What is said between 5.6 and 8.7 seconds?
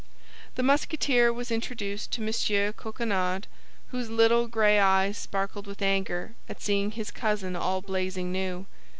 with anger at seeing his cousin all blazing new.